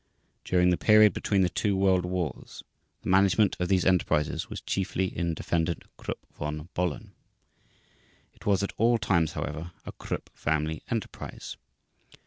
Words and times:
During 0.43 0.71
the 0.71 0.79
period 0.79 1.13
between 1.13 1.41
the 1.41 1.47
two 1.49 1.77
World 1.77 2.05
Wars, 2.05 2.63
the 3.03 3.09
management 3.09 3.55
of 3.59 3.67
these 3.67 3.85
enterprises 3.85 4.49
was 4.49 4.59
chiefly 4.61 5.05
in 5.15 5.35
Defendant 5.35 5.83
Krupp 5.97 6.17
von 6.33 6.69
Bohlen. 6.73 7.11
It 8.33 8.47
was 8.47 8.63
at 8.63 8.73
all 8.77 8.97
times 8.97 9.33
however 9.33 9.73
a 9.85 9.91
Krupp 9.91 10.31
family 10.33 10.81
enterprise. 10.89 11.55